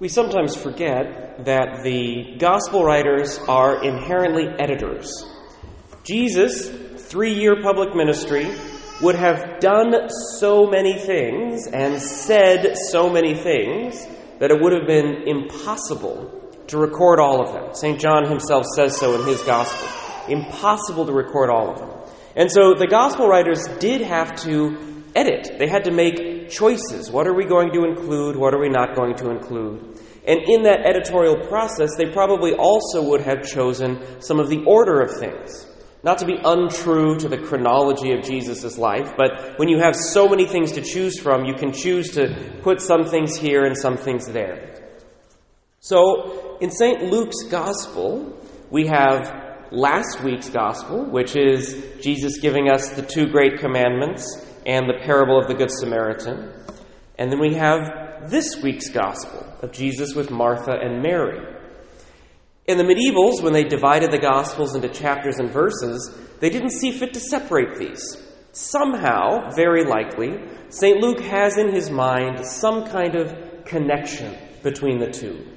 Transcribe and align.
We 0.00 0.08
sometimes 0.08 0.56
forget 0.56 1.44
that 1.44 1.82
the 1.82 2.36
gospel 2.38 2.82
writers 2.82 3.38
are 3.46 3.84
inherently 3.84 4.46
editors. 4.58 5.12
Jesus, 6.04 6.70
three 7.10 7.34
year 7.34 7.60
public 7.60 7.94
ministry, 7.94 8.50
would 9.02 9.14
have 9.14 9.60
done 9.60 10.08
so 10.38 10.66
many 10.66 10.98
things 10.98 11.66
and 11.66 12.00
said 12.00 12.78
so 12.90 13.10
many 13.10 13.34
things 13.34 14.06
that 14.38 14.50
it 14.50 14.58
would 14.58 14.72
have 14.72 14.86
been 14.86 15.28
impossible 15.28 16.50
to 16.68 16.78
record 16.78 17.20
all 17.20 17.42
of 17.42 17.52
them. 17.52 17.74
St. 17.74 18.00
John 18.00 18.26
himself 18.26 18.64
says 18.74 18.96
so 18.96 19.20
in 19.20 19.28
his 19.28 19.42
gospel. 19.42 19.86
Impossible 20.32 21.04
to 21.04 21.12
record 21.12 21.50
all 21.50 21.72
of 21.72 21.78
them. 21.78 21.90
And 22.36 22.50
so 22.50 22.72
the 22.72 22.86
gospel 22.86 23.28
writers 23.28 23.68
did 23.80 24.00
have 24.00 24.34
to 24.44 24.89
edit. 25.14 25.56
They 25.58 25.68
had 25.68 25.84
to 25.84 25.90
make 25.90 26.50
choices. 26.50 27.10
What 27.10 27.26
are 27.26 27.34
we 27.34 27.44
going 27.44 27.72
to 27.72 27.84
include? 27.84 28.36
What 28.36 28.54
are 28.54 28.60
we 28.60 28.68
not 28.68 28.94
going 28.94 29.16
to 29.16 29.30
include? 29.30 29.98
And 30.26 30.40
in 30.46 30.64
that 30.64 30.84
editorial 30.84 31.46
process, 31.48 31.90
they 31.96 32.12
probably 32.12 32.52
also 32.54 33.02
would 33.10 33.22
have 33.22 33.42
chosen 33.42 34.20
some 34.20 34.38
of 34.38 34.48
the 34.48 34.64
order 34.64 35.00
of 35.00 35.18
things. 35.18 35.66
Not 36.02 36.18
to 36.18 36.26
be 36.26 36.38
untrue 36.42 37.18
to 37.18 37.28
the 37.28 37.38
chronology 37.38 38.12
of 38.12 38.22
Jesus' 38.22 38.78
life, 38.78 39.12
but 39.16 39.58
when 39.58 39.68
you 39.68 39.78
have 39.78 39.94
so 39.94 40.28
many 40.28 40.46
things 40.46 40.72
to 40.72 40.82
choose 40.82 41.18
from, 41.18 41.44
you 41.44 41.54
can 41.54 41.72
choose 41.72 42.12
to 42.12 42.58
put 42.62 42.80
some 42.80 43.04
things 43.04 43.36
here 43.36 43.64
and 43.64 43.76
some 43.76 43.96
things 43.96 44.26
there. 44.26 44.70
So, 45.80 46.58
in 46.60 46.70
St. 46.70 47.02
Luke's 47.04 47.44
Gospel, 47.50 48.38
we 48.70 48.86
have 48.86 49.30
last 49.72 50.22
week's 50.22 50.48
Gospel, 50.48 51.04
which 51.04 51.36
is 51.36 51.84
Jesus 52.02 52.38
giving 52.40 52.70
us 52.70 52.90
the 52.90 53.02
two 53.02 53.28
great 53.28 53.58
commandments 53.58 54.46
and 54.70 54.88
the 54.88 55.04
parable 55.04 55.36
of 55.36 55.48
the 55.48 55.54
Good 55.54 55.72
Samaritan. 55.72 56.52
And 57.18 57.32
then 57.32 57.40
we 57.40 57.54
have 57.54 58.30
this 58.30 58.62
week's 58.62 58.88
Gospel 58.88 59.44
of 59.62 59.72
Jesus 59.72 60.14
with 60.14 60.30
Martha 60.30 60.70
and 60.70 61.02
Mary. 61.02 61.40
In 62.68 62.78
the 62.78 62.84
medievals, 62.84 63.42
when 63.42 63.52
they 63.52 63.64
divided 63.64 64.12
the 64.12 64.20
Gospels 64.20 64.76
into 64.76 64.88
chapters 64.88 65.38
and 65.40 65.50
verses, 65.50 66.16
they 66.38 66.50
didn't 66.50 66.70
see 66.70 66.92
fit 66.92 67.12
to 67.14 67.20
separate 67.20 67.80
these. 67.80 68.16
Somehow, 68.52 69.50
very 69.56 69.84
likely, 69.84 70.38
St. 70.68 71.00
Luke 71.00 71.18
has 71.18 71.58
in 71.58 71.74
his 71.74 71.90
mind 71.90 72.46
some 72.46 72.86
kind 72.86 73.16
of 73.16 73.64
connection 73.64 74.36
between 74.62 75.00
the 75.00 75.10
two. 75.10 75.48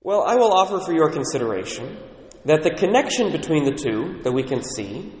Well, 0.00 0.22
I 0.22 0.36
will 0.36 0.52
offer 0.54 0.80
for 0.80 0.94
your 0.94 1.10
consideration 1.10 1.98
that 2.46 2.62
the 2.62 2.70
connection 2.70 3.32
between 3.32 3.64
the 3.64 3.74
two 3.74 4.22
that 4.22 4.32
we 4.32 4.42
can 4.42 4.62
see 4.62 5.12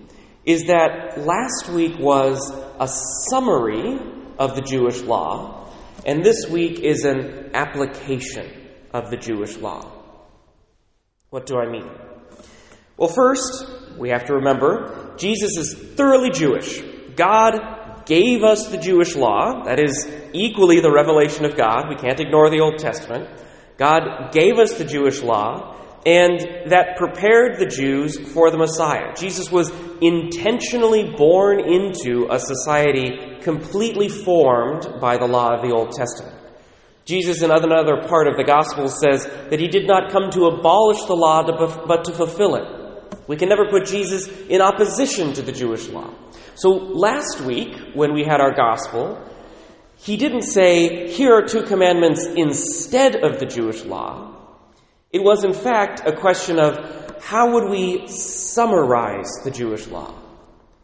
is 0.44 0.64
that 0.64 1.18
last 1.18 1.70
week 1.70 1.98
was 1.98 2.50
a 2.78 2.88
summary 3.30 3.98
of 4.38 4.54
the 4.56 4.62
Jewish 4.62 5.00
law, 5.00 5.70
and 6.04 6.24
this 6.24 6.48
week 6.48 6.80
is 6.80 7.04
an 7.04 7.50
application 7.54 8.50
of 8.92 9.10
the 9.10 9.16
Jewish 9.16 9.56
law. 9.56 9.90
What 11.30 11.46
do 11.46 11.56
I 11.56 11.70
mean? 11.70 11.90
Well, 12.96 13.08
first, 13.08 13.66
we 13.98 14.10
have 14.10 14.26
to 14.26 14.34
remember 14.34 15.14
Jesus 15.16 15.56
is 15.56 15.74
thoroughly 15.74 16.30
Jewish. 16.30 16.82
God 17.16 18.04
gave 18.06 18.42
us 18.42 18.68
the 18.68 18.78
Jewish 18.78 19.16
law, 19.16 19.64
that 19.64 19.80
is 19.80 20.06
equally 20.32 20.80
the 20.80 20.92
revelation 20.92 21.44
of 21.44 21.56
God. 21.56 21.88
We 21.88 21.96
can't 21.96 22.20
ignore 22.20 22.50
the 22.50 22.60
Old 22.60 22.78
Testament. 22.78 23.28
God 23.76 24.32
gave 24.32 24.58
us 24.58 24.74
the 24.74 24.84
Jewish 24.84 25.22
law, 25.22 25.76
and 26.06 26.70
that 26.70 26.96
prepared 26.96 27.58
the 27.58 27.66
Jews 27.66 28.18
for 28.32 28.50
the 28.50 28.58
Messiah. 28.58 29.14
Jesus 29.16 29.50
was 29.50 29.72
intentionally 30.00 31.14
born 31.16 31.60
into 31.60 32.28
a 32.30 32.38
society 32.38 33.38
completely 33.40 34.08
formed 34.08 35.00
by 35.00 35.16
the 35.16 35.26
law 35.26 35.54
of 35.54 35.62
the 35.62 35.74
Old 35.74 35.92
Testament. 35.92 36.36
Jesus, 37.04 37.42
in 37.42 37.50
another 37.50 38.06
part 38.08 38.28
of 38.28 38.36
the 38.36 38.44
Gospel, 38.44 38.88
says 38.88 39.26
that 39.50 39.60
he 39.60 39.68
did 39.68 39.86
not 39.86 40.10
come 40.10 40.30
to 40.30 40.46
abolish 40.46 41.02
the 41.04 41.14
law, 41.14 41.42
but 41.86 42.04
to 42.04 42.12
fulfill 42.12 42.56
it. 42.56 42.64
We 43.28 43.36
can 43.36 43.48
never 43.48 43.66
put 43.70 43.86
Jesus 43.86 44.28
in 44.48 44.60
opposition 44.60 45.32
to 45.34 45.42
the 45.42 45.52
Jewish 45.52 45.88
law. 45.88 46.12
So 46.54 46.70
last 46.70 47.40
week, 47.40 47.76
when 47.94 48.14
we 48.14 48.24
had 48.24 48.40
our 48.40 48.54
Gospel, 48.54 49.18
he 49.96 50.16
didn't 50.16 50.42
say, 50.42 51.08
here 51.10 51.34
are 51.34 51.46
two 51.46 51.62
commandments 51.62 52.26
instead 52.26 53.16
of 53.16 53.38
the 53.38 53.46
Jewish 53.46 53.84
law. 53.84 54.43
It 55.14 55.22
was, 55.22 55.44
in 55.44 55.52
fact, 55.52 56.02
a 56.04 56.12
question 56.12 56.58
of 56.58 57.22
how 57.22 57.52
would 57.52 57.70
we 57.70 58.08
summarize 58.08 59.30
the 59.44 59.50
Jewish 59.52 59.86
law? 59.86 60.12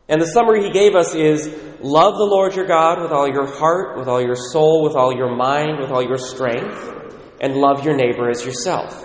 And 0.08 0.22
the 0.22 0.26
summary 0.26 0.62
he 0.62 0.70
gave 0.70 0.94
us 0.94 1.16
is 1.16 1.48
love 1.80 2.14
the 2.14 2.30
Lord 2.30 2.54
your 2.54 2.66
God 2.66 3.02
with 3.02 3.10
all 3.10 3.28
your 3.28 3.46
heart, 3.46 3.98
with 3.98 4.06
all 4.06 4.22
your 4.22 4.36
soul, 4.36 4.84
with 4.84 4.94
all 4.94 5.12
your 5.12 5.34
mind, 5.34 5.80
with 5.80 5.90
all 5.90 6.02
your 6.02 6.16
strength, 6.16 6.94
and 7.40 7.56
love 7.56 7.84
your 7.84 7.96
neighbor 7.96 8.30
as 8.30 8.46
yourself. 8.46 9.04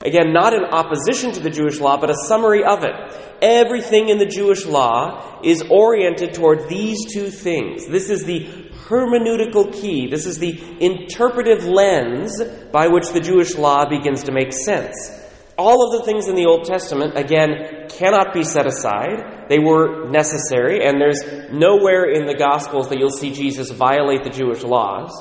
Again, 0.00 0.32
not 0.32 0.54
in 0.54 0.64
opposition 0.64 1.32
to 1.32 1.40
the 1.40 1.50
Jewish 1.50 1.78
law, 1.78 1.98
but 2.00 2.08
a 2.08 2.16
summary 2.26 2.64
of 2.64 2.82
it. 2.82 2.94
Everything 3.42 4.08
in 4.08 4.16
the 4.16 4.24
Jewish 4.24 4.64
law 4.64 5.40
is 5.42 5.64
oriented 5.70 6.32
toward 6.32 6.68
these 6.70 7.12
two 7.12 7.28
things. 7.28 7.86
This 7.86 8.08
is 8.08 8.24
the 8.24 8.65
hermeneutical 8.88 9.72
key. 9.72 10.08
This 10.08 10.26
is 10.26 10.38
the 10.38 10.58
interpretive 10.80 11.64
lens 11.64 12.42
by 12.72 12.88
which 12.88 13.10
the 13.12 13.20
Jewish 13.20 13.56
law 13.56 13.88
begins 13.88 14.24
to 14.24 14.32
make 14.32 14.52
sense. 14.52 15.10
All 15.58 15.86
of 15.86 15.98
the 15.98 16.04
things 16.04 16.28
in 16.28 16.34
the 16.34 16.44
Old 16.46 16.64
Testament, 16.64 17.16
again, 17.16 17.88
cannot 17.88 18.34
be 18.34 18.42
set 18.42 18.66
aside. 18.66 19.46
They 19.48 19.58
were 19.58 20.08
necessary, 20.10 20.86
and 20.86 21.00
there's 21.00 21.50
nowhere 21.50 22.10
in 22.10 22.26
the 22.26 22.36
Gospels 22.36 22.90
that 22.90 22.98
you'll 22.98 23.10
see 23.10 23.32
Jesus 23.32 23.70
violate 23.70 24.22
the 24.22 24.30
Jewish 24.30 24.62
laws. 24.62 25.12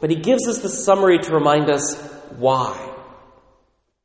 But 0.00 0.10
he 0.10 0.16
gives 0.16 0.48
us 0.48 0.60
the 0.60 0.70
summary 0.70 1.18
to 1.18 1.34
remind 1.34 1.70
us 1.70 2.00
why. 2.38 2.86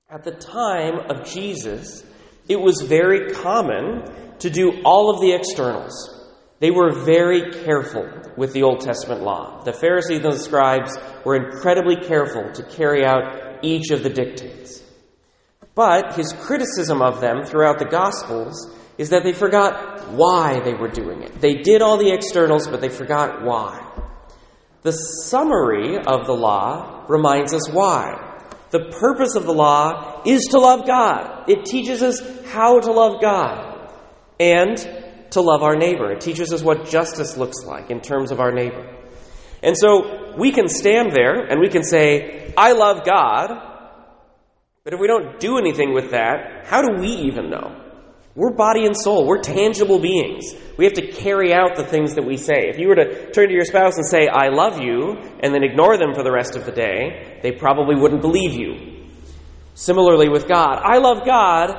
At 0.10 0.24
the 0.24 0.32
time 0.32 1.10
of 1.10 1.26
Jesus, 1.26 2.04
it 2.50 2.60
was 2.60 2.82
very 2.82 3.32
common 3.32 4.04
to 4.40 4.50
do 4.50 4.82
all 4.84 5.10
of 5.14 5.22
the 5.22 5.34
externals. 5.34 6.25
They 6.66 6.72
were 6.72 6.90
very 6.92 7.52
careful 7.52 8.10
with 8.36 8.54
the 8.54 8.64
Old 8.64 8.80
Testament 8.80 9.22
law. 9.22 9.62
The 9.64 9.72
Pharisees 9.72 10.24
and 10.24 10.34
the 10.34 10.40
scribes 10.40 10.98
were 11.24 11.36
incredibly 11.36 11.96
careful 11.96 12.52
to 12.54 12.64
carry 12.64 13.06
out 13.06 13.60
each 13.62 13.92
of 13.92 14.02
the 14.02 14.10
dictates. 14.10 14.82
But 15.76 16.16
his 16.16 16.34
criticism 16.34 17.04
of 17.04 17.22
them 17.22 17.44
throughout 17.46 17.78
the 17.78 17.86
Gospels 17.86 18.76
is 18.98 19.12
that 19.12 19.24
they 19.24 19.32
forgot 19.32 20.10
why 20.10 20.60
they 20.62 20.74
were 20.74 20.88
doing 20.88 21.22
it. 21.22 21.40
They 21.40 21.58
did 21.58 21.84
all 21.84 21.98
the 21.98 22.12
externals, 22.12 22.68
but 22.68 22.82
they 22.82 22.90
forgot 22.90 23.44
why. 23.44 23.86
The 24.82 24.94
summary 24.94 25.98
of 25.98 26.26
the 26.26 26.34
law 26.34 27.06
reminds 27.08 27.54
us 27.54 27.70
why. 27.70 28.42
The 28.72 28.86
purpose 29.00 29.36
of 29.36 29.46
the 29.46 29.54
law 29.54 30.24
is 30.26 30.46
to 30.46 30.58
love 30.58 30.88
God. 30.88 31.48
It 31.48 31.66
teaches 31.66 32.02
us 32.02 32.24
how 32.48 32.80
to 32.80 32.92
love 32.92 33.22
God 33.22 33.92
and 34.40 35.05
to 35.36 35.42
love 35.42 35.64
our 35.64 35.76
neighbor. 35.76 36.12
It 36.12 36.20
teaches 36.20 36.52
us 36.52 36.62
what 36.62 36.90
justice 36.90 37.38
looks 37.38 37.64
like 37.64 37.92
in 37.92 38.02
terms 38.02 38.32
of 38.32 38.40
our 38.40 38.52
neighbor. 38.52 38.86
And 39.62 39.78
so 39.78 40.36
we 40.38 40.52
can 40.52 40.68
stand 40.68 41.12
there 41.12 41.46
and 41.46 41.60
we 41.60 41.70
can 41.70 41.84
say, 41.84 42.54
I 42.58 42.74
love 42.74 43.06
God, 43.06 43.50
but 44.84 44.94
if 44.94 45.00
we 45.00 45.08
don't 45.08 45.40
do 45.40 45.58
anything 45.58 45.94
with 45.94 46.12
that, 46.12 46.68
how 46.68 46.82
do 46.82 47.02
we 47.02 47.08
even 47.08 47.50
know? 47.50 47.82
We're 48.36 48.52
body 48.52 48.86
and 48.86 48.96
soul. 48.96 49.26
We're 49.26 49.42
tangible 49.42 49.98
beings. 49.98 50.54
We 50.78 50.84
have 50.86 50.94
to 50.96 51.08
carry 51.08 51.54
out 51.54 51.76
the 51.76 51.86
things 51.86 52.16
that 52.16 52.26
we 52.26 52.36
say. 52.38 52.68
If 52.68 52.78
you 52.78 52.90
were 52.90 52.96
to 52.96 53.32
turn 53.32 53.48
to 53.48 53.54
your 53.54 53.64
spouse 53.64 53.96
and 53.96 54.06
say, 54.06 54.28
I 54.28 54.50
love 54.50 54.82
you, 54.82 55.18
and 55.40 55.54
then 55.54 55.64
ignore 55.64 55.98
them 55.98 56.14
for 56.14 56.22
the 56.22 56.32
rest 56.32 56.56
of 56.56 56.66
the 56.66 56.72
day, 56.72 57.40
they 57.42 57.54
probably 57.54 57.96
wouldn't 57.96 58.22
believe 58.22 58.54
you. 58.54 59.08
Similarly 59.74 60.28
with 60.28 60.48
God, 60.48 60.80
I 60.84 60.98
love 60.98 61.26
God. 61.26 61.72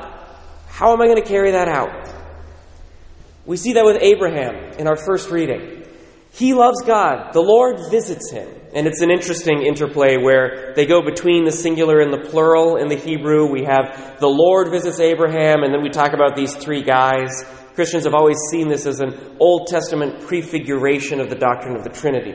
How 0.69 0.93
am 0.93 1.01
I 1.01 1.07
going 1.07 1.23
to 1.23 1.29
carry 1.29 1.53
that 1.53 1.69
out? 1.69 2.16
We 3.47 3.57
see 3.57 3.75
that 3.75 3.85
with 3.85 3.99
Abraham 4.03 4.75
in 4.79 4.89
our 4.89 4.97
first 4.97 5.31
reading. 5.31 5.85
He 6.33 6.53
loves 6.53 6.83
God. 6.83 7.33
The 7.33 7.41
Lord 7.41 7.79
visits 7.91 8.31
him. 8.31 8.49
And 8.75 8.87
it's 8.87 9.01
an 9.01 9.11
interesting 9.11 9.63
interplay 9.63 10.19
where 10.19 10.75
they 10.75 10.85
go 10.85 11.01
between 11.01 11.45
the 11.45 11.53
singular 11.53 12.01
and 12.01 12.13
the 12.13 12.29
plural 12.29 12.77
in 12.77 12.89
the 12.89 12.97
Hebrew. 12.97 13.51
We 13.51 13.65
have 13.65 14.19
the 14.21 14.29
Lord 14.29 14.71
visits 14.71 15.01
Abraham, 15.01 15.63
and 15.63 15.73
then 15.73 15.83
we 15.83 15.89
talk 15.89 16.13
about 16.13 16.37
these 16.37 16.55
three 16.55 16.83
guys. 16.83 17.31
Christians 17.75 18.05
have 18.05 18.15
always 18.15 18.37
seen 18.51 18.69
this 18.69 18.85
as 18.85 19.01
an 19.01 19.37
Old 19.41 19.69
Testament 19.69 20.27
prefiguration 20.27 21.21
of 21.21 21.31
the 21.31 21.37
doctrine 21.37 21.77
of 21.77 21.85
the 21.85 21.91
Trinity. 21.91 22.35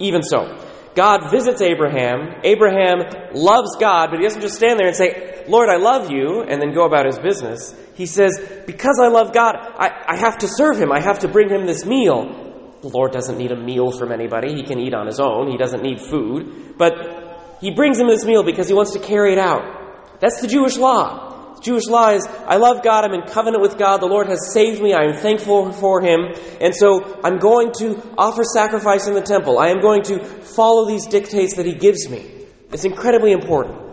Even 0.00 0.22
so, 0.22 0.58
God 0.96 1.30
visits 1.30 1.60
Abraham. 1.60 2.40
Abraham 2.42 3.00
loves 3.34 3.76
God, 3.78 4.08
but 4.10 4.18
he 4.18 4.24
doesn't 4.24 4.42
just 4.42 4.56
stand 4.56 4.80
there 4.80 4.88
and 4.88 4.96
say, 4.96 5.33
Lord, 5.48 5.68
I 5.68 5.76
love 5.76 6.10
you, 6.10 6.42
and 6.42 6.60
then 6.60 6.72
go 6.74 6.84
about 6.84 7.06
his 7.06 7.18
business. 7.18 7.74
He 7.94 8.06
says, 8.06 8.38
Because 8.66 9.00
I 9.02 9.08
love 9.08 9.32
God, 9.32 9.56
I, 9.56 9.90
I 10.08 10.16
have 10.16 10.38
to 10.38 10.48
serve 10.48 10.78
him. 10.78 10.92
I 10.92 11.00
have 11.00 11.20
to 11.20 11.28
bring 11.28 11.48
him 11.48 11.66
this 11.66 11.84
meal. 11.84 12.42
The 12.82 12.88
Lord 12.88 13.12
doesn't 13.12 13.38
need 13.38 13.52
a 13.52 13.56
meal 13.56 13.90
from 13.90 14.12
anybody. 14.12 14.54
He 14.54 14.62
can 14.62 14.78
eat 14.78 14.94
on 14.94 15.06
his 15.06 15.18
own. 15.18 15.50
He 15.50 15.56
doesn't 15.56 15.82
need 15.82 16.00
food. 16.00 16.76
But 16.76 17.56
he 17.60 17.70
brings 17.70 17.98
him 17.98 18.08
this 18.08 18.24
meal 18.24 18.42
because 18.42 18.68
he 18.68 18.74
wants 18.74 18.92
to 18.92 18.98
carry 18.98 19.32
it 19.32 19.38
out. 19.38 20.20
That's 20.20 20.40
the 20.40 20.48
Jewish 20.48 20.76
law. 20.76 21.54
The 21.56 21.62
Jewish 21.62 21.86
law 21.86 22.10
is 22.10 22.26
I 22.46 22.56
love 22.56 22.82
God, 22.82 23.04
I'm 23.04 23.14
in 23.14 23.22
covenant 23.22 23.62
with 23.62 23.78
God, 23.78 24.00
the 24.02 24.06
Lord 24.06 24.26
has 24.28 24.52
saved 24.52 24.82
me, 24.82 24.92
I 24.92 25.04
am 25.04 25.16
thankful 25.16 25.72
for 25.72 26.02
Him, 26.02 26.34
and 26.60 26.74
so 26.74 27.20
I'm 27.22 27.38
going 27.38 27.72
to 27.78 28.02
offer 28.18 28.42
sacrifice 28.44 29.06
in 29.06 29.14
the 29.14 29.22
temple. 29.22 29.58
I 29.58 29.68
am 29.68 29.80
going 29.80 30.02
to 30.04 30.22
follow 30.24 30.86
these 30.86 31.06
dictates 31.06 31.56
that 31.56 31.64
He 31.64 31.74
gives 31.74 32.08
me. 32.08 32.46
It's 32.70 32.84
incredibly 32.84 33.32
important. 33.32 33.83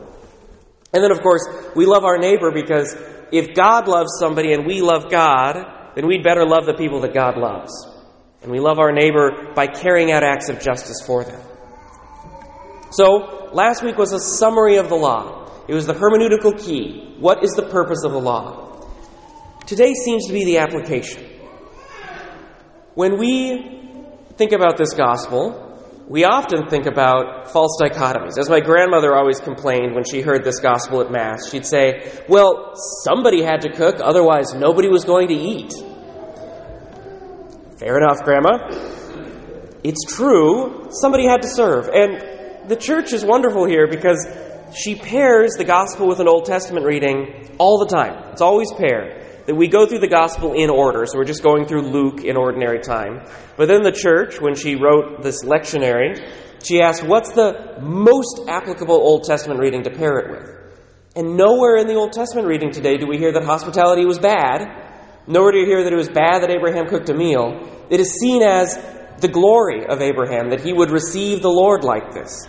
And 0.94 1.04
then, 1.04 1.12
of 1.12 1.22
course, 1.22 1.48
we 1.76 1.86
love 1.86 2.04
our 2.04 2.18
neighbor 2.18 2.52
because 2.52 2.96
if 3.32 3.56
God 3.56 3.88
loves 3.88 4.12
somebody 4.20 4.54
and 4.54 4.66
we 4.66 4.82
love 4.82 5.10
God, 5.10 5.56
then 5.96 6.08
we'd 6.08 6.24
better 6.24 6.46
love 6.46 6.66
the 6.66 6.74
people 6.74 7.02
that 7.02 7.14
God 7.14 7.38
loves. 7.38 7.72
And 8.42 8.52
we 8.52 8.60
love 8.60 8.80
our 8.80 8.92
neighbor 8.92 9.54
by 9.56 9.68
carrying 9.68 10.12
out 10.12 10.24
acts 10.24 10.50
of 10.50 10.60
justice 10.60 11.02
for 11.06 11.24
them. 11.24 11.42
So, 12.92 13.50
last 13.54 13.84
week 13.84 13.98
was 13.98 14.12
a 14.12 14.20
summary 14.20 14.78
of 14.78 14.90
the 14.90 14.96
law. 14.96 15.50
It 15.68 15.74
was 15.74 15.88
the 15.88 15.94
hermeneutical 15.94 16.62
key. 16.62 17.16
What 17.20 17.44
is 17.44 17.52
the 17.52 17.64
purpose 17.64 18.04
of 18.04 18.12
the 18.12 18.20
law? 18.20 18.86
Today 19.66 19.94
seems 19.94 20.28
to 20.28 20.34
be 20.34 20.44
the 20.44 20.58
application. 20.58 21.24
When 22.96 23.18
we 23.18 23.80
think 24.36 24.52
about 24.52 24.76
this 24.76 24.94
gospel, 24.94 25.71
we 26.08 26.26
often 26.26 26.68
think 26.68 26.86
about 26.86 27.52
false 27.52 27.78
dichotomies. 27.82 28.38
As 28.38 28.50
my 28.50 28.60
grandmother 28.60 29.16
always 29.16 29.40
complained 29.40 29.96
when 29.96 30.04
she 30.04 30.22
heard 30.22 30.44
this 30.44 30.60
gospel 30.60 31.02
at 31.02 31.12
Mass, 31.12 31.50
she'd 31.50 31.66
say, 31.66 32.12
Well, 32.28 32.74
somebody 33.04 33.42
had 33.42 33.62
to 33.62 33.72
cook, 33.72 34.00
otherwise, 34.04 34.54
nobody 34.54 34.90
was 34.90 35.06
going 35.06 35.30
to 35.30 35.34
eat. 35.34 35.74
Fair 37.78 37.98
enough, 37.98 38.24
Grandma. 38.24 38.60
It's 39.84 40.06
true, 40.06 40.90
somebody 40.92 41.26
had 41.26 41.42
to 41.42 41.48
serve. 41.48 41.88
And 41.88 42.70
the 42.70 42.76
church 42.76 43.14
is 43.14 43.26
wonderful 43.26 43.66
here 43.66 43.88
because 43.88 44.28
she 44.76 44.96
pairs 44.96 45.54
the 45.58 45.64
gospel 45.64 46.08
with 46.08 46.20
an 46.20 46.28
Old 46.28 46.46
Testament 46.46 46.86
reading 46.86 47.56
all 47.58 47.80
the 47.80 47.88
time. 47.88 48.32
It's 48.32 48.42
always 48.42 48.72
paired. 48.72 49.21
That 49.46 49.56
we 49.56 49.68
go 49.68 49.88
through 49.88 50.00
the 50.00 50.08
gospel 50.08 50.54
in 50.54 50.70
order, 50.70 51.06
so 51.06 51.18
we're 51.18 51.26
just 51.26 51.44
going 51.44 51.66
through 51.66 51.82
Luke 51.82 52.24
in 52.24 52.38
ordinary 52.38 52.80
time. 52.80 53.26
But 53.58 53.68
then 53.68 53.82
the 53.82 53.92
church, 53.92 54.40
when 54.40 54.56
she 54.56 54.76
wrote 54.76 55.24
this 55.24 55.44
lectionary, 55.44 56.28
she 56.64 56.82
asked, 56.82 57.04
What's 57.04 57.32
the 57.32 57.78
most 57.82 58.42
applicable 58.48 58.96
Old 58.96 59.24
Testament 59.24 59.60
reading 59.60 59.84
to 59.84 59.90
pair 59.90 60.20
it 60.20 60.32
with? 60.32 60.62
And 61.16 61.36
nowhere 61.36 61.78
in 61.78 61.88
the 61.88 61.96
Old 61.96 62.14
Testament 62.14 62.48
reading 62.48 62.72
today 62.72 62.98
do 62.98 63.08
we 63.08 63.18
hear 63.18 63.34
that 63.34 63.44
hospitality 63.44 64.06
was 64.06 64.20
bad. 64.20 64.62
Nowhere 65.28 65.52
do 65.52 65.60
you 65.60 65.66
hear 65.66 65.84
that 65.84 65.92
it 65.92 65.98
was 65.98 66.10
bad 66.10 66.42
that 66.42 66.50
Abraham 66.50 66.88
cooked 66.88 67.10
a 67.10 67.14
meal. 67.14 67.86
It 67.90 68.00
is 68.00 68.14
seen 68.20 68.42
as 68.42 68.78
the 69.20 69.28
glory 69.28 69.86
of 69.86 70.02
Abraham 70.02 70.50
that 70.50 70.62
he 70.62 70.74
would 70.74 70.90
receive 70.90 71.42
the 71.42 71.50
Lord 71.50 71.84
like 71.84 72.14
this. 72.14 72.48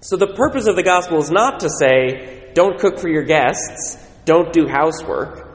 So 0.00 0.16
the 0.16 0.28
purpose 0.28 0.66
of 0.66 0.76
the 0.76 0.82
gospel 0.82 1.18
is 1.18 1.30
not 1.30 1.60
to 1.60 1.68
say, 1.68 2.50
don't 2.54 2.78
cook 2.78 2.98
for 2.98 3.08
your 3.08 3.24
guests, 3.24 3.98
don't 4.24 4.52
do 4.52 4.66
housework. 4.66 5.49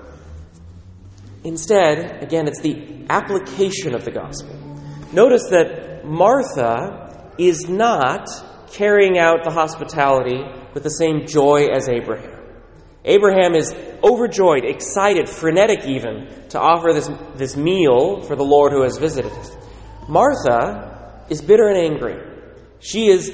Instead, 1.45 2.24
again, 2.24 2.47
it's 2.47 2.59
the 2.59 3.06
application 3.07 3.94
of 3.94 4.03
the 4.03 4.12
gospel. 4.12 4.56
Notice 5.13 5.44
that 5.51 6.03
Martha 6.03 7.31
is 7.38 7.69
not 7.69 8.27
carrying 8.71 9.19
out 9.19 9.44
the 9.44 9.51
hospitality 9.51 10.42
with 10.74 10.81
the 10.81 10.89
same 10.89 11.27
joy 11.27 11.68
as 11.68 11.88
Abraham. 11.88 12.42
Abraham 13.06 13.53
is 13.53 13.71
overjoyed, 14.03 14.65
excited, 14.65 15.30
frenetic 15.30 15.86
even, 15.86 16.27
to 16.50 16.59
offer 16.59 16.92
this, 16.94 17.07
this 17.36 17.56
meal 17.56 18.21
for 18.21 18.36
the 18.36 18.44
Lord 18.44 18.71
who 18.71 18.81
has 18.81 18.97
visited 18.97 19.31
us. 19.31 19.56
Martha 20.09 21.25
is 21.30 21.44
bitter 21.44 21.68
and 21.68 21.77
angry. 21.77 22.19
She 22.80 23.07
is 23.07 23.30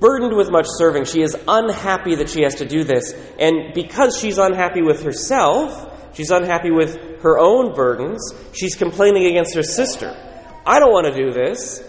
burdened 0.00 0.36
with 0.36 0.50
much 0.50 0.66
serving. 0.68 1.04
She 1.04 1.22
is 1.22 1.36
unhappy 1.46 2.16
that 2.16 2.28
she 2.28 2.42
has 2.42 2.56
to 2.56 2.66
do 2.66 2.82
this. 2.82 3.14
And 3.38 3.72
because 3.72 4.18
she's 4.18 4.38
unhappy 4.38 4.82
with 4.82 5.04
herself, 5.04 5.90
she's 6.14 6.30
unhappy 6.30 6.70
with 6.70 7.22
her 7.22 7.38
own 7.38 7.74
burdens, 7.74 8.32
she's 8.52 8.74
complaining 8.74 9.26
against 9.26 9.54
her 9.54 9.62
sister. 9.62 10.14
I 10.66 10.78
don't 10.78 10.92
want 10.92 11.12
to 11.12 11.14
do 11.14 11.32
this. 11.32 11.82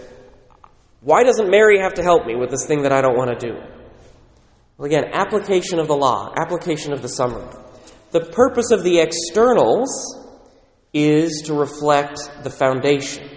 Why 1.00 1.22
doesn't 1.22 1.50
Mary 1.50 1.78
have 1.80 1.94
to 1.94 2.02
help 2.02 2.26
me 2.26 2.34
with 2.34 2.50
this 2.50 2.66
thing 2.66 2.82
that 2.82 2.92
I 2.92 3.00
don't 3.00 3.16
want 3.16 3.38
to 3.38 3.46
do? 3.46 3.54
Well, 4.76 4.86
again, 4.86 5.04
application 5.12 5.78
of 5.78 5.86
the 5.86 5.96
law, 5.96 6.32
application 6.36 6.92
of 6.92 7.02
the 7.02 7.08
summary. 7.08 7.46
The 8.10 8.20
purpose 8.20 8.70
of 8.70 8.82
the 8.82 9.00
externals 9.00 9.90
is 10.92 11.42
to 11.46 11.54
reflect 11.54 12.18
the 12.42 12.50
foundation. 12.50 13.28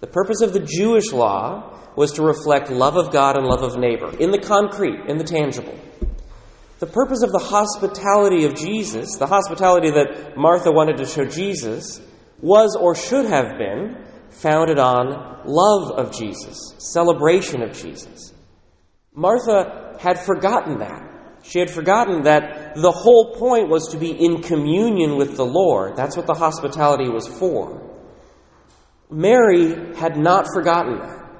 The 0.00 0.06
purpose 0.06 0.40
of 0.42 0.52
the 0.52 0.60
Jewish 0.60 1.12
law 1.12 1.80
was 1.96 2.12
to 2.12 2.22
reflect 2.22 2.70
love 2.70 2.96
of 2.96 3.12
God 3.12 3.36
and 3.36 3.46
love 3.46 3.62
of 3.62 3.78
neighbor 3.78 4.16
in 4.18 4.30
the 4.30 4.38
concrete, 4.38 5.08
in 5.08 5.16
the 5.18 5.24
tangible. 5.24 5.78
The 6.84 6.92
purpose 6.92 7.22
of 7.22 7.32
the 7.32 7.38
hospitality 7.38 8.44
of 8.44 8.54
Jesus, 8.54 9.16
the 9.16 9.26
hospitality 9.26 9.90
that 9.92 10.36
Martha 10.36 10.70
wanted 10.70 10.98
to 10.98 11.06
show 11.06 11.24
Jesus, 11.24 11.98
was 12.42 12.76
or 12.78 12.94
should 12.94 13.24
have 13.24 13.56
been 13.56 14.04
founded 14.28 14.78
on 14.78 15.46
love 15.46 15.92
of 15.92 16.12
Jesus, 16.14 16.74
celebration 16.76 17.62
of 17.62 17.72
Jesus. 17.72 18.34
Martha 19.14 19.96
had 19.98 20.20
forgotten 20.20 20.80
that. 20.80 21.40
She 21.42 21.58
had 21.58 21.70
forgotten 21.70 22.24
that 22.24 22.74
the 22.74 22.92
whole 22.92 23.34
point 23.34 23.70
was 23.70 23.88
to 23.92 23.96
be 23.96 24.10
in 24.10 24.42
communion 24.42 25.16
with 25.16 25.38
the 25.38 25.46
Lord. 25.46 25.96
That's 25.96 26.18
what 26.18 26.26
the 26.26 26.34
hospitality 26.34 27.08
was 27.08 27.26
for. 27.26 27.80
Mary 29.10 29.96
had 29.96 30.18
not 30.18 30.48
forgotten 30.52 30.98
that. 30.98 31.30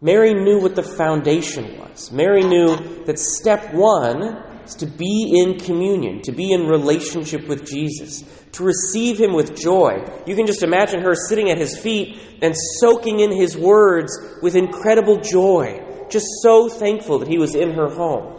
Mary 0.00 0.34
knew 0.34 0.60
what 0.60 0.76
the 0.76 0.84
foundation 0.84 1.80
was. 1.80 2.12
Mary 2.12 2.44
knew 2.44 2.76
that 3.06 3.18
step 3.18 3.74
one 3.74 4.53
is 4.64 4.74
to 4.76 4.86
be 4.86 5.40
in 5.42 5.58
communion, 5.58 6.22
to 6.22 6.32
be 6.32 6.52
in 6.52 6.66
relationship 6.66 7.48
with 7.48 7.66
Jesus, 7.66 8.22
to 8.52 8.64
receive 8.64 9.18
him 9.18 9.32
with 9.32 9.56
joy. 9.56 10.04
You 10.26 10.34
can 10.34 10.46
just 10.46 10.62
imagine 10.62 11.02
her 11.02 11.14
sitting 11.14 11.50
at 11.50 11.58
his 11.58 11.78
feet 11.78 12.18
and 12.42 12.54
soaking 12.80 13.20
in 13.20 13.30
his 13.30 13.56
words 13.56 14.16
with 14.42 14.56
incredible 14.56 15.20
joy 15.20 15.80
just 16.10 16.26
so 16.42 16.68
thankful 16.68 17.18
that 17.18 17.28
he 17.28 17.38
was 17.38 17.54
in 17.54 17.72
her 17.72 17.88
home. 17.88 18.32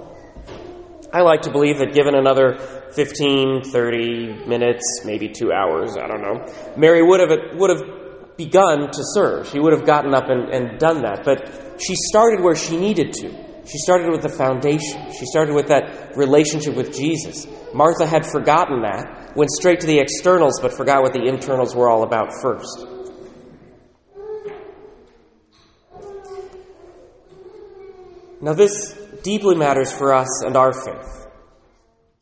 I 1.12 1.22
like 1.22 1.44
to 1.44 1.51
believe 1.51 1.80
that 1.80 1.94
given 1.94 2.16
another 2.16 2.56
15, 2.94 3.63
30 3.63 4.45
minutes, 4.48 5.01
maybe 5.06 5.30
two 5.30 5.51
hours, 5.51 5.98
I 5.98 6.07
don't 6.07 6.21
know, 6.21 6.45
Mary 6.78 7.01
would 7.01 7.19
have, 7.19 7.30
would 7.56 7.69
have 7.69 8.38
begun 8.38 8.92
to 8.92 9.01
serve. 9.13 9.48
She 9.48 9.60
would 9.60 9.74
have 9.74 9.86
gotten 9.86 10.13
up 10.13 10.30
and, 10.30 10.50
and 10.50 10.80
done 10.80 11.04
that. 11.04 11.24
But 11.24 11.81
she 11.81 11.95
started 11.95 12.42
where 12.42 12.56
she 12.56 12.78
needed 12.78 13.13
to. 13.13 13.44
She 13.68 13.80
started 13.80 14.12
with 14.12 14.22
the 14.22 14.30
foundation. 14.30 15.12
She 15.12 15.26
started 15.26 15.56
with 15.56 15.68
that 15.68 16.16
relationship 16.16 16.76
with 16.76 16.96
Jesus. 16.96 17.48
Martha 17.74 18.06
had 18.06 18.26
forgotten 18.26 18.84
that, 18.84 19.34
went 19.36 19.50
straight 19.52 19.80
to 19.82 19.88
the 19.88 20.00
externals, 20.00 20.60
but 20.62 20.72
forgot 20.74 21.02
what 21.02 21.14
the 21.14 21.26
internals 21.26 21.76
were 21.76 21.90
all 21.90 22.04
about 22.04 22.32
first. 22.42 22.86
Now, 28.42 28.54
this 28.54 28.94
deeply 29.24 29.56
matters 29.56 29.92
for 29.92 30.14
us 30.14 30.44
and 30.45 30.56
our 30.56 30.72
faith. 30.72 31.26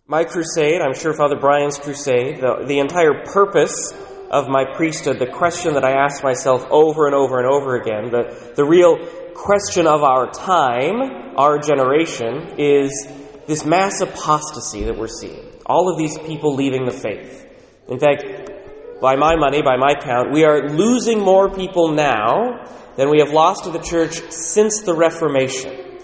My 0.08 0.24
crusade, 0.24 0.82
I'm 0.82 0.94
sure 0.94 1.14
Father 1.14 1.38
Brian's 1.38 1.78
crusade, 1.78 2.40
the, 2.40 2.64
the 2.66 2.80
entire 2.80 3.26
purpose 3.26 3.94
of 4.30 4.48
my 4.48 4.64
priesthood, 4.76 5.20
the 5.20 5.28
question 5.28 5.74
that 5.74 5.84
I 5.84 5.92
ask 5.92 6.24
myself 6.24 6.66
over 6.70 7.08
and 7.08 7.16
over 7.16 7.40
and 7.40 7.48
over 7.48 7.76
again, 7.76 8.10
the, 8.12 8.54
the 8.56 8.64
real 8.66 8.98
question 9.36 9.88
of 9.88 10.04
our 10.04 10.32
time, 10.32 11.36
our 11.38 11.60
generation, 11.60 12.56
is 12.58 13.08
this 13.48 13.66
mass 13.66 14.02
apostasy 14.02 14.84
that 14.86 14.98
we're 14.98 15.08
seeing. 15.08 15.52
All 15.66 15.90
of 15.92 15.98
these 15.98 16.18
people 16.20 16.56
leaving 16.56 16.86
the 16.86 16.92
faith. 16.92 17.46
In 17.88 18.00
fact, 18.00 18.24
by 19.02 19.16
my 19.16 19.36
money, 19.36 19.62
by 19.62 19.78
my 19.78 19.96
count, 19.96 20.32
we 20.32 20.46
are 20.46 20.70
losing 20.70 21.20
more 21.20 21.50
people 21.50 21.92
now 21.92 22.66
than 22.96 23.10
we 23.10 23.20
have 23.20 23.32
lost 23.32 23.66
to 23.66 23.72
the 23.72 23.80
church 23.80 24.22
since 24.32 24.82
the 24.82 24.94
Reformation. 24.94 26.00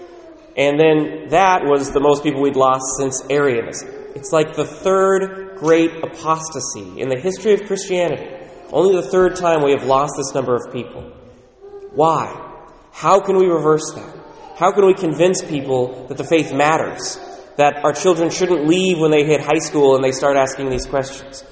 And 0.56 0.78
then 0.78 1.28
that 1.28 1.62
was 1.64 1.92
the 1.92 2.00
most 2.00 2.22
people 2.22 2.42
we'd 2.42 2.56
lost 2.56 2.84
since 2.98 3.22
Arianism. 3.30 3.88
It's 4.14 4.32
like 4.32 4.54
the 4.54 4.66
third 4.66 5.56
great 5.56 6.02
apostasy 6.02 7.00
in 7.00 7.08
the 7.08 7.18
history 7.18 7.54
of 7.54 7.64
Christianity. 7.64 8.28
Only 8.72 8.96
the 8.96 9.08
third 9.08 9.36
time 9.36 9.62
we 9.62 9.72
have 9.72 9.84
lost 9.84 10.14
this 10.16 10.34
number 10.34 10.54
of 10.54 10.72
people. 10.72 11.02
Why? 11.92 12.49
How 12.92 13.20
can 13.20 13.36
we 13.36 13.46
reverse 13.46 13.92
that? 13.94 14.16
How 14.56 14.72
can 14.72 14.86
we 14.86 14.94
convince 14.94 15.42
people 15.42 16.06
that 16.08 16.18
the 16.18 16.24
faith 16.24 16.52
matters? 16.52 17.18
That 17.56 17.84
our 17.84 17.92
children 17.92 18.30
shouldn't 18.30 18.66
leave 18.66 18.98
when 18.98 19.10
they 19.10 19.24
hit 19.24 19.40
high 19.40 19.58
school 19.58 19.94
and 19.94 20.04
they 20.04 20.12
start 20.12 20.36
asking 20.36 20.70
these 20.70 20.86
questions? 20.86 21.44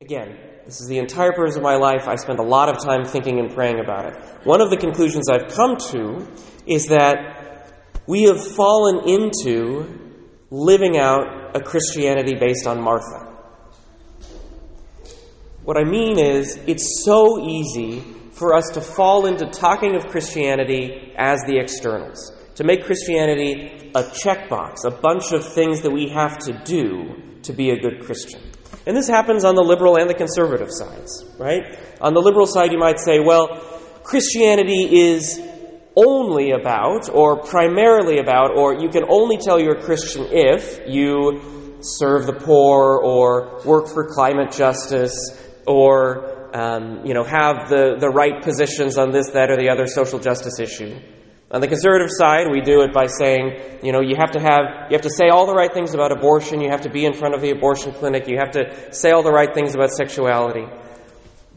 Again, 0.00 0.38
this 0.64 0.80
is 0.80 0.88
the 0.88 0.98
entire 0.98 1.32
purpose 1.32 1.56
of 1.56 1.62
my 1.62 1.76
life. 1.76 2.08
I 2.08 2.16
spend 2.16 2.38
a 2.38 2.42
lot 2.42 2.68
of 2.68 2.82
time 2.82 3.04
thinking 3.04 3.38
and 3.38 3.52
praying 3.52 3.80
about 3.80 4.06
it. 4.06 4.16
One 4.44 4.60
of 4.60 4.70
the 4.70 4.76
conclusions 4.76 5.28
I've 5.28 5.48
come 5.48 5.76
to 5.92 6.26
is 6.66 6.86
that 6.86 7.72
we 8.06 8.22
have 8.24 8.42
fallen 8.42 9.08
into 9.08 10.20
living 10.50 10.96
out 10.96 11.56
a 11.56 11.60
Christianity 11.60 12.34
based 12.34 12.66
on 12.66 12.80
Martha. 12.80 13.32
What 15.64 15.76
I 15.78 15.84
mean 15.84 16.18
is, 16.18 16.56
it's 16.66 17.02
so 17.04 17.46
easy 17.46 18.13
for 18.34 18.54
us 18.54 18.70
to 18.74 18.80
fall 18.80 19.26
into 19.26 19.46
talking 19.46 19.96
of 19.96 20.06
Christianity 20.08 21.12
as 21.16 21.40
the 21.46 21.58
externals. 21.58 22.32
to 22.56 22.64
make 22.64 22.84
Christianity 22.84 23.90
a 23.94 24.02
checkbox, 24.02 24.84
a 24.84 24.90
bunch 24.90 25.32
of 25.32 25.44
things 25.52 25.82
that 25.82 25.90
we 25.90 26.08
have 26.10 26.38
to 26.38 26.52
do 26.64 27.40
to 27.42 27.52
be 27.52 27.70
a 27.70 27.78
good 27.78 28.04
Christian. 28.04 28.40
And 28.86 28.96
this 28.96 29.08
happens 29.08 29.44
on 29.44 29.54
the 29.54 29.62
liberal 29.62 29.96
and 29.96 30.08
the 30.08 30.14
conservative 30.14 30.68
sides, 30.70 31.24
right? 31.38 31.62
On 32.00 32.14
the 32.14 32.20
liberal 32.20 32.46
side, 32.46 32.70
you 32.70 32.78
might 32.78 32.98
say, 32.98 33.18
well, 33.18 33.48
Christianity 34.02 35.10
is 35.10 35.40
only 35.96 36.50
about, 36.50 37.08
or 37.08 37.42
primarily 37.42 38.18
about, 38.18 38.56
or 38.56 38.74
you 38.74 38.88
can 38.88 39.04
only 39.08 39.38
tell 39.38 39.60
you're 39.60 39.78
a 39.78 39.82
Christian 39.82 40.26
if 40.30 40.80
you 40.86 41.78
serve 41.80 42.26
the 42.26 42.32
poor, 42.32 42.98
or 42.98 43.60
work 43.64 43.88
for 43.88 44.12
climate 44.12 44.52
justice, 44.52 45.14
or 45.66 46.33
um, 46.54 47.04
you 47.04 47.12
know 47.12 47.24
have 47.24 47.68
the, 47.68 47.96
the 47.98 48.08
right 48.08 48.42
positions 48.42 48.96
on 48.96 49.10
this, 49.10 49.30
that, 49.30 49.50
or 49.50 49.56
the 49.56 49.68
other 49.68 49.86
social 49.86 50.18
justice 50.18 50.58
issue. 50.60 50.98
On 51.50 51.60
the 51.60 51.68
conservative 51.68 52.08
side, 52.10 52.46
we 52.50 52.62
do 52.62 52.80
it 52.82 52.92
by 52.92 53.06
saying, 53.06 53.78
you 53.82 53.92
know, 53.92 54.00
you 54.00 54.16
have 54.16 54.32
to 54.32 54.40
have 54.40 54.90
you 54.90 54.94
have 54.94 55.02
to 55.02 55.10
say 55.10 55.28
all 55.28 55.46
the 55.46 55.54
right 55.54 55.72
things 55.72 55.92
about 55.92 56.10
abortion, 56.10 56.60
you 56.60 56.70
have 56.70 56.82
to 56.82 56.90
be 56.90 57.04
in 57.04 57.12
front 57.12 57.34
of 57.34 57.42
the 57.42 57.50
abortion 57.50 57.92
clinic, 57.92 58.26
you 58.28 58.38
have 58.38 58.52
to 58.52 58.92
say 58.94 59.10
all 59.10 59.22
the 59.22 59.32
right 59.32 59.52
things 59.52 59.74
about 59.74 59.90
sexuality. 59.90 60.64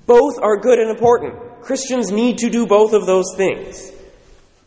Both 0.05 0.39
are 0.41 0.57
good 0.57 0.79
and 0.79 0.89
important. 0.89 1.61
Christians 1.61 2.11
need 2.11 2.39
to 2.39 2.49
do 2.49 2.65
both 2.65 2.93
of 2.93 3.05
those 3.05 3.33
things. 3.35 3.91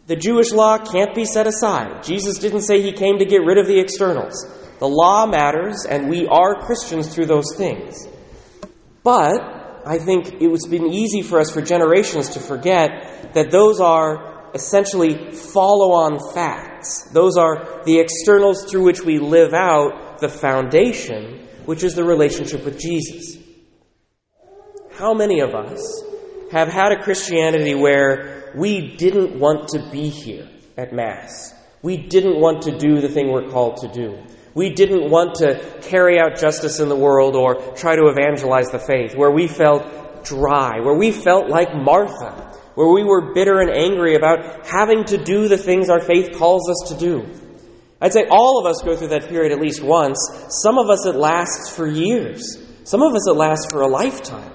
The 0.07 0.17
Jewish 0.17 0.53
law 0.53 0.79
can't 0.79 1.15
be 1.15 1.25
set 1.25 1.47
aside. 1.47 2.03
Jesus 2.03 2.39
didn't 2.39 2.63
say 2.63 2.83
he 2.83 2.93
came 2.93 3.19
to 3.19 3.25
get 3.25 3.45
rid 3.45 3.59
of 3.59 3.67
the 3.67 3.79
externals. 3.79 4.35
The 4.81 4.89
law 4.89 5.27
matters, 5.27 5.87
and 5.89 6.09
we 6.09 6.27
are 6.27 6.61
Christians 6.67 7.15
through 7.15 7.27
those 7.27 7.55
things. 7.57 8.09
But 9.05 9.60
I 9.85 9.99
think 9.99 10.41
it 10.41 10.51
has 10.51 10.67
been 10.67 10.93
easy 10.93 11.23
for 11.23 11.41
us 11.41 11.51
for 11.51 11.63
generations 11.63 12.31
to 12.31 12.41
forget 12.41 13.33
that 13.35 13.51
those 13.51 13.81
are 13.81 14.51
essentially 14.55 15.33
follow 15.33 15.93
on 15.93 16.19
facts. 16.35 17.05
Those 17.13 17.37
are 17.37 17.83
the 17.85 18.01
externals 18.01 18.65
through 18.65 18.85
which 18.85 19.03
we 19.03 19.19
live 19.19 19.55
out 19.55 20.19
the 20.21 20.29
foundation, 20.29 21.47
which 21.65 21.83
is 21.83 21.95
the 21.95 22.05
relationship 22.05 22.65
with 22.65 22.79
Jesus. 22.79 23.39
How 24.93 25.15
many 25.15 25.41
of 25.41 25.55
us 25.55 26.03
have 26.51 26.69
had 26.69 26.93
a 26.93 27.03
Christianity 27.03 27.75
where 27.75 28.53
we 28.55 28.97
didn't 28.97 29.39
want 29.39 29.69
to 29.69 29.89
be 29.91 30.09
here 30.09 30.49
at 30.77 30.93
Mass. 30.93 31.55
We 31.83 31.97
didn't 31.97 32.41
want 32.41 32.63
to 32.63 32.77
do 32.77 33.01
the 33.01 33.09
thing 33.09 33.31
we're 33.31 33.49
called 33.49 33.79
to 33.79 33.89
do. 33.89 34.19
We 34.55 34.71
didn't 34.71 35.11
want 35.11 35.37
to 35.37 35.81
carry 35.83 36.19
out 36.19 36.39
justice 36.39 36.81
in 36.81 36.89
the 36.89 36.97
world 36.97 37.37
or 37.37 37.55
try 37.77 37.97
to 37.97 38.09
evangelize 38.09 38.69
the 38.71 38.79
faith, 38.79 39.15
where 39.15 39.31
we 39.31 39.47
felt 39.47 40.25
dry, 40.25 40.81
where 40.81 40.95
we 40.95 41.13
felt 41.13 41.49
like 41.49 41.75
Martha, 41.75 42.33
where 42.75 42.93
we 42.93 43.05
were 43.05 43.33
bitter 43.33 43.61
and 43.61 43.71
angry 43.71 44.17
about 44.17 44.67
having 44.67 45.05
to 45.05 45.19
do 45.19 45.49
the 45.49 45.59
things 45.59 45.89
our 45.89 46.01
faith 46.01 46.37
calls 46.37 46.69
us 46.69 46.91
to 46.91 46.99
do. 46.99 47.27
I'd 48.01 48.13
say 48.13 48.27
all 48.31 48.59
of 48.59 48.67
us 48.67 48.83
go 48.83 48.97
through 48.97 49.09
that 49.09 49.29
period 49.29 49.53
at 49.53 49.61
least 49.61 49.83
once. 49.83 50.19
Some 50.49 50.79
of 50.79 50.89
us 50.89 51.07
it 51.07 51.17
lasts 51.17 51.75
for 51.75 51.87
years. 51.87 52.59
Some 52.85 53.03
of 53.03 53.15
us 53.15 53.29
it 53.29 53.37
lasts 53.37 53.67
for 53.71 53.83
a 53.83 53.89
lifetime. 53.89 54.53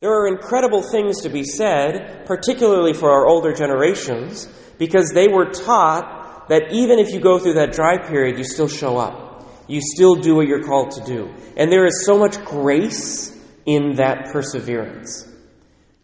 There 0.00 0.12
are 0.12 0.28
incredible 0.28 0.82
things 0.82 1.22
to 1.22 1.30
be 1.30 1.42
said, 1.42 2.26
particularly 2.26 2.92
for 2.92 3.10
our 3.10 3.26
older 3.26 3.54
generations, 3.54 4.46
because 4.78 5.10
they 5.10 5.26
were 5.26 5.46
taught 5.46 6.25
that 6.48 6.72
even 6.72 6.98
if 6.98 7.12
you 7.12 7.20
go 7.20 7.38
through 7.38 7.54
that 7.54 7.72
dry 7.72 7.98
period, 7.98 8.38
you 8.38 8.44
still 8.44 8.68
show 8.68 8.96
up. 8.96 9.44
You 9.68 9.80
still 9.80 10.14
do 10.14 10.36
what 10.36 10.46
you're 10.46 10.62
called 10.62 10.92
to 10.92 11.04
do. 11.04 11.34
And 11.56 11.70
there 11.72 11.86
is 11.86 12.06
so 12.06 12.18
much 12.18 12.42
grace 12.44 13.36
in 13.64 13.96
that 13.96 14.32
perseverance. 14.32 15.28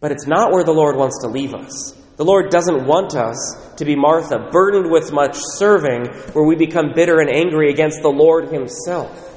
But 0.01 0.11
it's 0.11 0.27
not 0.27 0.51
where 0.51 0.65
the 0.65 0.73
Lord 0.73 0.97
wants 0.97 1.21
to 1.21 1.29
leave 1.29 1.53
us. 1.53 1.97
The 2.17 2.25
Lord 2.25 2.51
doesn't 2.51 2.85
want 2.85 3.15
us 3.15 3.73
to 3.77 3.85
be 3.85 3.95
Martha, 3.95 4.49
burdened 4.51 4.91
with 4.91 5.11
much 5.11 5.37
serving, 5.55 6.05
where 6.33 6.45
we 6.45 6.55
become 6.55 6.91
bitter 6.93 7.19
and 7.19 7.33
angry 7.33 7.71
against 7.71 8.01
the 8.01 8.09
Lord 8.09 8.49
Himself. 8.49 9.31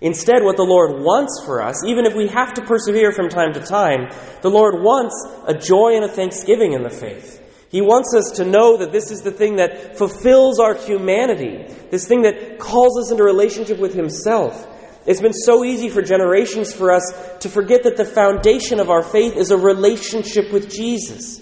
Instead, 0.00 0.42
what 0.42 0.56
the 0.56 0.64
Lord 0.64 1.02
wants 1.02 1.42
for 1.44 1.62
us, 1.62 1.84
even 1.84 2.06
if 2.06 2.14
we 2.14 2.28
have 2.28 2.54
to 2.54 2.62
persevere 2.62 3.12
from 3.12 3.28
time 3.28 3.52
to 3.52 3.60
time, 3.60 4.08
the 4.42 4.50
Lord 4.50 4.82
wants 4.82 5.14
a 5.46 5.54
joy 5.54 5.96
and 5.96 6.04
a 6.04 6.08
thanksgiving 6.08 6.72
in 6.72 6.82
the 6.82 6.90
faith. 6.90 7.42
He 7.70 7.82
wants 7.82 8.14
us 8.14 8.36
to 8.36 8.44
know 8.44 8.78
that 8.78 8.92
this 8.92 9.10
is 9.10 9.20
the 9.20 9.30
thing 9.30 9.56
that 9.56 9.98
fulfills 9.98 10.58
our 10.58 10.74
humanity, 10.74 11.66
this 11.90 12.08
thing 12.08 12.22
that 12.22 12.58
calls 12.58 12.98
us 12.98 13.10
into 13.10 13.22
relationship 13.24 13.78
with 13.78 13.94
Himself. 13.94 14.66
It's 15.06 15.20
been 15.20 15.32
so 15.32 15.64
easy 15.64 15.88
for 15.88 16.02
generations 16.02 16.72
for 16.72 16.92
us 16.92 17.02
to 17.40 17.48
forget 17.48 17.84
that 17.84 17.96
the 17.96 18.04
foundation 18.04 18.80
of 18.80 18.90
our 18.90 19.02
faith 19.02 19.36
is 19.36 19.50
a 19.50 19.56
relationship 19.56 20.52
with 20.52 20.70
Jesus. 20.70 21.40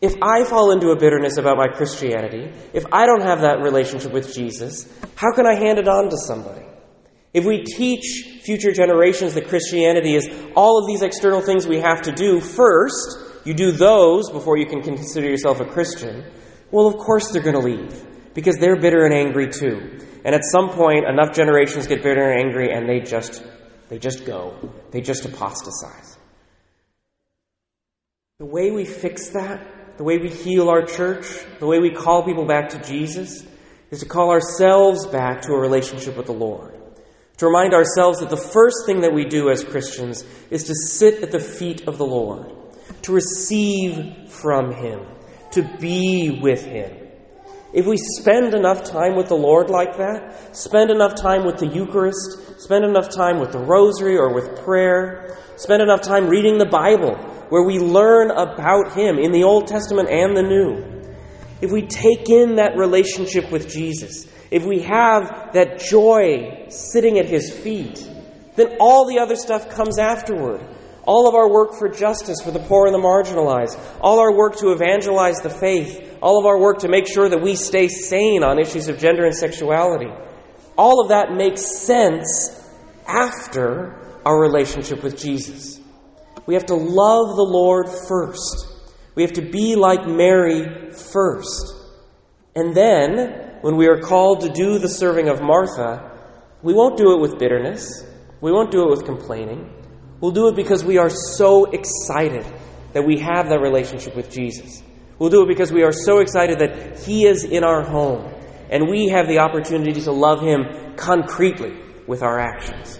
If 0.00 0.16
I 0.20 0.44
fall 0.44 0.70
into 0.70 0.90
a 0.90 0.96
bitterness 0.96 1.38
about 1.38 1.56
my 1.56 1.68
Christianity, 1.68 2.52
if 2.72 2.84
I 2.92 3.06
don't 3.06 3.22
have 3.22 3.40
that 3.40 3.60
relationship 3.60 4.12
with 4.12 4.34
Jesus, 4.34 4.88
how 5.14 5.32
can 5.32 5.46
I 5.46 5.54
hand 5.54 5.78
it 5.78 5.88
on 5.88 6.10
to 6.10 6.16
somebody? 6.16 6.64
If 7.32 7.44
we 7.44 7.64
teach 7.64 8.40
future 8.42 8.70
generations 8.70 9.34
that 9.34 9.48
Christianity 9.48 10.14
is 10.14 10.28
all 10.54 10.78
of 10.78 10.86
these 10.86 11.02
external 11.02 11.40
things 11.40 11.66
we 11.66 11.80
have 11.80 12.02
to 12.02 12.12
do, 12.12 12.40
first, 12.40 13.23
you 13.46 13.54
do 13.54 13.72
those 13.72 14.30
before 14.30 14.56
you 14.56 14.66
can 14.66 14.82
consider 14.82 15.28
yourself 15.28 15.60
a 15.60 15.64
Christian, 15.64 16.24
well, 16.70 16.86
of 16.86 16.96
course 16.96 17.30
they're 17.30 17.42
going 17.42 17.60
to 17.60 17.66
leave 17.66 18.34
because 18.34 18.56
they're 18.56 18.80
bitter 18.80 19.04
and 19.04 19.14
angry 19.14 19.48
too. 19.48 19.98
And 20.24 20.34
at 20.34 20.42
some 20.44 20.70
point, 20.70 21.06
enough 21.06 21.34
generations 21.34 21.86
get 21.86 22.02
bitter 22.02 22.30
and 22.30 22.40
angry 22.40 22.72
and 22.72 22.88
they 22.88 23.00
just, 23.00 23.44
they 23.88 23.98
just 23.98 24.24
go. 24.24 24.72
They 24.90 25.00
just 25.00 25.24
apostatize. 25.24 26.18
The 28.38 28.46
way 28.46 28.70
we 28.70 28.84
fix 28.84 29.28
that, 29.30 29.96
the 29.96 30.04
way 30.04 30.18
we 30.18 30.30
heal 30.30 30.68
our 30.68 30.84
church, 30.84 31.26
the 31.60 31.66
way 31.66 31.78
we 31.78 31.90
call 31.90 32.24
people 32.24 32.46
back 32.46 32.70
to 32.70 32.82
Jesus, 32.82 33.46
is 33.90 34.00
to 34.00 34.06
call 34.06 34.30
ourselves 34.30 35.06
back 35.06 35.42
to 35.42 35.52
a 35.52 35.60
relationship 35.60 36.16
with 36.16 36.26
the 36.26 36.32
Lord. 36.32 36.74
To 37.38 37.46
remind 37.46 37.74
ourselves 37.74 38.20
that 38.20 38.30
the 38.30 38.36
first 38.36 38.86
thing 38.86 39.02
that 39.02 39.14
we 39.14 39.24
do 39.24 39.50
as 39.50 39.62
Christians 39.62 40.24
is 40.50 40.64
to 40.64 40.74
sit 40.74 41.22
at 41.22 41.30
the 41.30 41.38
feet 41.38 41.86
of 41.86 41.98
the 41.98 42.06
Lord, 42.06 42.50
to 43.02 43.12
receive 43.12 44.28
from 44.28 44.72
Him, 44.72 45.00
to 45.52 45.62
be 45.78 46.40
with 46.42 46.64
Him. 46.64 46.96
If 47.72 47.86
we 47.86 47.96
spend 47.96 48.54
enough 48.54 48.84
time 48.84 49.16
with 49.16 49.28
the 49.28 49.36
Lord 49.36 49.68
like 49.68 49.96
that, 49.96 50.56
spend 50.56 50.90
enough 50.90 51.16
time 51.16 51.44
with 51.44 51.58
the 51.58 51.66
Eucharist, 51.66 52.60
spend 52.60 52.84
enough 52.84 53.10
time 53.10 53.40
with 53.40 53.52
the 53.52 53.58
Rosary 53.58 54.16
or 54.16 54.32
with 54.32 54.62
prayer, 54.64 55.36
spend 55.56 55.82
enough 55.82 56.02
time 56.02 56.28
reading 56.28 56.58
the 56.58 56.66
Bible, 56.66 57.16
where 57.48 57.64
we 57.64 57.78
learn 57.78 58.30
about 58.30 58.92
Him 58.92 59.18
in 59.18 59.32
the 59.32 59.44
Old 59.44 59.66
Testament 59.66 60.08
and 60.08 60.36
the 60.36 60.42
New, 60.42 60.94
if 61.60 61.72
we 61.72 61.86
take 61.86 62.28
in 62.28 62.56
that 62.56 62.76
relationship 62.76 63.50
with 63.50 63.68
Jesus, 63.68 64.26
if 64.50 64.64
we 64.64 64.80
have 64.80 65.52
that 65.54 65.78
joy 65.78 66.66
sitting 66.68 67.18
at 67.18 67.26
his 67.26 67.50
feet, 67.50 68.06
then 68.56 68.76
all 68.78 69.08
the 69.08 69.18
other 69.18 69.34
stuff 69.34 69.70
comes 69.70 69.98
afterward. 69.98 70.60
All 71.06 71.28
of 71.28 71.34
our 71.34 71.50
work 71.50 71.74
for 71.74 71.88
justice 71.88 72.40
for 72.42 72.50
the 72.50 72.58
poor 72.58 72.86
and 72.86 72.94
the 72.94 72.98
marginalized, 72.98 73.78
all 74.00 74.20
our 74.20 74.34
work 74.34 74.56
to 74.56 74.72
evangelize 74.72 75.36
the 75.40 75.50
faith, 75.50 76.18
all 76.22 76.38
of 76.38 76.46
our 76.46 76.58
work 76.58 76.78
to 76.78 76.88
make 76.88 77.06
sure 77.06 77.28
that 77.28 77.42
we 77.42 77.54
stay 77.54 77.88
sane 77.88 78.42
on 78.42 78.58
issues 78.58 78.88
of 78.88 78.98
gender 78.98 79.26
and 79.26 79.34
sexuality, 79.34 80.10
all 80.76 81.02
of 81.02 81.08
that 81.08 81.32
makes 81.32 81.62
sense 81.62 82.50
after 83.06 84.18
our 84.24 84.40
relationship 84.40 85.02
with 85.02 85.18
Jesus. 85.18 85.80
We 86.46 86.54
have 86.54 86.66
to 86.66 86.74
love 86.74 87.36
the 87.36 87.48
Lord 87.48 87.88
first. 88.08 88.66
We 89.14 89.22
have 89.22 89.34
to 89.34 89.42
be 89.42 89.76
like 89.76 90.06
Mary 90.06 90.92
first. 90.92 91.74
And 92.56 92.74
then 92.74 93.58
when 93.60 93.76
we 93.76 93.88
are 93.88 94.00
called 94.00 94.42
to 94.42 94.50
do 94.50 94.78
the 94.78 94.88
serving 94.88 95.28
of 95.28 95.40
Martha, 95.40 96.12
we 96.62 96.72
won't 96.74 96.96
do 96.96 97.12
it 97.12 97.20
with 97.20 97.38
bitterness. 97.38 98.04
We 98.40 98.52
won't 98.52 98.70
do 98.70 98.82
it 98.82 98.90
with 98.90 99.04
complaining. 99.04 99.83
We'll 100.24 100.32
do 100.32 100.48
it 100.48 100.56
because 100.56 100.82
we 100.82 100.96
are 100.96 101.10
so 101.10 101.66
excited 101.66 102.46
that 102.94 103.04
we 103.04 103.18
have 103.18 103.50
that 103.50 103.60
relationship 103.60 104.16
with 104.16 104.30
Jesus. 104.30 104.82
We'll 105.18 105.28
do 105.28 105.42
it 105.42 105.48
because 105.48 105.70
we 105.70 105.82
are 105.82 105.92
so 105.92 106.20
excited 106.20 106.60
that 106.60 106.98
He 107.00 107.26
is 107.26 107.44
in 107.44 107.62
our 107.62 107.82
home 107.82 108.32
and 108.70 108.88
we 108.88 109.08
have 109.08 109.28
the 109.28 109.40
opportunity 109.40 110.00
to 110.00 110.12
love 110.12 110.40
Him 110.40 110.96
concretely 110.96 111.78
with 112.06 112.22
our 112.22 112.38
actions. 112.38 112.98